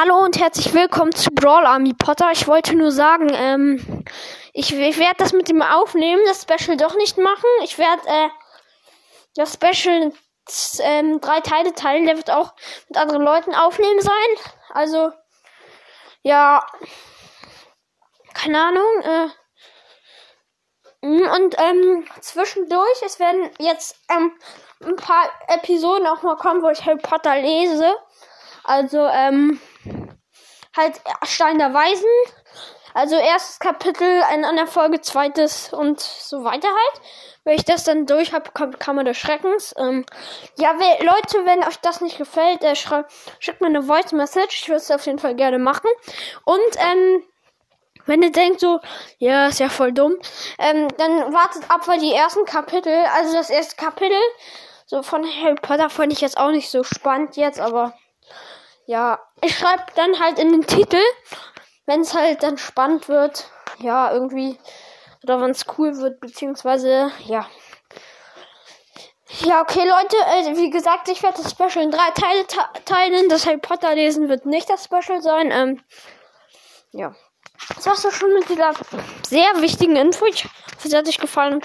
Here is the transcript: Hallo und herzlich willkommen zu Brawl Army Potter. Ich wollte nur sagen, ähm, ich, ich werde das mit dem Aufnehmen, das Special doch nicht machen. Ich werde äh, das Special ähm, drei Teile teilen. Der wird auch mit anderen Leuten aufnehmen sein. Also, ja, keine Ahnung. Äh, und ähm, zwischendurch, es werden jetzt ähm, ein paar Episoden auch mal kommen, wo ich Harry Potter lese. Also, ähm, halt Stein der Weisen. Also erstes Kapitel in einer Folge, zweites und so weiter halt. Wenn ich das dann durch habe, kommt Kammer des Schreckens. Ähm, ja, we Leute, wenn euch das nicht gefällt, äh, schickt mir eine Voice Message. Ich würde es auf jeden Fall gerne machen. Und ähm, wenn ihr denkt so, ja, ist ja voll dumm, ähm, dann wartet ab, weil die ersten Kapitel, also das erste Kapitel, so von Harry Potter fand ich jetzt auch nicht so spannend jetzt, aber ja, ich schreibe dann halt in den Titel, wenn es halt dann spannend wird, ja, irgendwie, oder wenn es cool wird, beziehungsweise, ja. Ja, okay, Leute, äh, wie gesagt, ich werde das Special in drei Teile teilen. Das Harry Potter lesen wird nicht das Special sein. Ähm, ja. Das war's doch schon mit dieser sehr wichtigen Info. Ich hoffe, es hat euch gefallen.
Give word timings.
Hallo 0.00 0.18
und 0.18 0.38
herzlich 0.38 0.72
willkommen 0.74 1.12
zu 1.12 1.28
Brawl 1.32 1.66
Army 1.66 1.92
Potter. 1.92 2.30
Ich 2.30 2.46
wollte 2.46 2.76
nur 2.76 2.92
sagen, 2.92 3.30
ähm, 3.32 4.04
ich, 4.52 4.72
ich 4.72 4.96
werde 4.96 5.16
das 5.18 5.32
mit 5.32 5.48
dem 5.48 5.60
Aufnehmen, 5.60 6.22
das 6.24 6.42
Special 6.42 6.76
doch 6.76 6.94
nicht 6.94 7.18
machen. 7.18 7.48
Ich 7.64 7.78
werde 7.78 8.06
äh, 8.06 8.28
das 9.34 9.54
Special 9.54 10.12
ähm, 10.82 11.20
drei 11.20 11.40
Teile 11.40 11.74
teilen. 11.74 12.06
Der 12.06 12.16
wird 12.16 12.30
auch 12.30 12.52
mit 12.88 12.96
anderen 12.96 13.22
Leuten 13.22 13.56
aufnehmen 13.56 14.00
sein. 14.00 14.12
Also, 14.68 15.10
ja, 16.22 16.64
keine 18.34 18.66
Ahnung. 18.66 19.02
Äh, 19.02 19.28
und 21.00 21.56
ähm, 21.58 22.06
zwischendurch, 22.20 23.02
es 23.04 23.18
werden 23.18 23.50
jetzt 23.58 23.96
ähm, 24.16 24.32
ein 24.84 24.94
paar 24.94 25.28
Episoden 25.48 26.06
auch 26.06 26.22
mal 26.22 26.36
kommen, 26.36 26.62
wo 26.62 26.68
ich 26.68 26.86
Harry 26.86 26.98
Potter 26.98 27.34
lese. 27.34 27.96
Also, 28.62 29.04
ähm, 29.08 29.60
halt 30.76 31.00
Stein 31.24 31.58
der 31.58 31.74
Weisen. 31.74 32.08
Also 32.94 33.16
erstes 33.16 33.58
Kapitel 33.60 34.22
in 34.34 34.44
einer 34.44 34.66
Folge, 34.66 35.00
zweites 35.00 35.72
und 35.72 36.00
so 36.00 36.42
weiter 36.42 36.68
halt. 36.68 37.02
Wenn 37.44 37.54
ich 37.56 37.64
das 37.64 37.84
dann 37.84 38.06
durch 38.06 38.32
habe, 38.32 38.50
kommt 38.52 38.80
Kammer 38.80 39.04
des 39.04 39.16
Schreckens. 39.16 39.74
Ähm, 39.78 40.04
ja, 40.56 40.74
we 40.78 41.04
Leute, 41.04 41.46
wenn 41.46 41.64
euch 41.64 41.76
das 41.76 42.00
nicht 42.00 42.18
gefällt, 42.18 42.64
äh, 42.64 42.74
schickt 42.74 43.60
mir 43.60 43.68
eine 43.68 43.82
Voice 43.82 44.12
Message. 44.12 44.62
Ich 44.62 44.68
würde 44.68 44.80
es 44.80 44.90
auf 44.90 45.06
jeden 45.06 45.18
Fall 45.18 45.34
gerne 45.34 45.58
machen. 45.58 45.88
Und 46.44 46.58
ähm, 46.76 47.22
wenn 48.06 48.22
ihr 48.22 48.32
denkt 48.32 48.60
so, 48.60 48.80
ja, 49.18 49.46
ist 49.46 49.60
ja 49.60 49.68
voll 49.68 49.92
dumm, 49.92 50.16
ähm, 50.58 50.88
dann 50.96 51.32
wartet 51.32 51.70
ab, 51.70 51.86
weil 51.86 52.00
die 52.00 52.14
ersten 52.14 52.46
Kapitel, 52.46 52.94
also 53.14 53.34
das 53.34 53.50
erste 53.50 53.76
Kapitel, 53.76 54.18
so 54.86 55.02
von 55.02 55.24
Harry 55.24 55.56
Potter 55.56 55.90
fand 55.90 56.12
ich 56.12 56.20
jetzt 56.22 56.38
auch 56.38 56.50
nicht 56.50 56.70
so 56.70 56.82
spannend 56.82 57.36
jetzt, 57.36 57.60
aber 57.60 57.94
ja, 58.88 59.20
ich 59.42 59.54
schreibe 59.54 59.84
dann 59.96 60.18
halt 60.18 60.38
in 60.38 60.50
den 60.50 60.66
Titel, 60.66 61.00
wenn 61.84 62.00
es 62.00 62.14
halt 62.14 62.42
dann 62.42 62.56
spannend 62.56 63.06
wird, 63.08 63.50
ja, 63.80 64.10
irgendwie, 64.10 64.58
oder 65.22 65.42
wenn 65.42 65.50
es 65.50 65.66
cool 65.76 65.98
wird, 65.98 66.20
beziehungsweise, 66.20 67.12
ja. 67.26 67.46
Ja, 69.40 69.60
okay, 69.60 69.86
Leute, 69.86 70.16
äh, 70.16 70.56
wie 70.56 70.70
gesagt, 70.70 71.10
ich 71.10 71.22
werde 71.22 71.42
das 71.42 71.50
Special 71.50 71.84
in 71.84 71.90
drei 71.90 72.10
Teile 72.12 72.46
teilen. 72.86 73.28
Das 73.28 73.44
Harry 73.44 73.58
Potter 73.58 73.94
lesen 73.94 74.30
wird 74.30 74.46
nicht 74.46 74.70
das 74.70 74.84
Special 74.84 75.20
sein. 75.20 75.50
Ähm, 75.52 75.82
ja. 76.92 77.14
Das 77.74 77.84
war's 77.84 78.02
doch 78.02 78.10
schon 78.10 78.32
mit 78.32 78.48
dieser 78.48 78.72
sehr 79.28 79.60
wichtigen 79.60 79.96
Info. 79.96 80.24
Ich 80.24 80.44
hoffe, 80.44 80.88
es 80.88 80.94
hat 80.94 81.06
euch 81.06 81.18
gefallen. 81.18 81.52